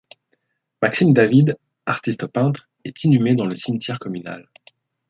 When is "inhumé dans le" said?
3.03-3.53